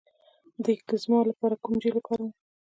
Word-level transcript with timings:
د 0.63 0.65
اکزیما 0.77 1.19
لپاره 1.29 1.55
کوم 1.63 1.73
جیل 1.81 1.93
وکاروم؟ 1.97 2.31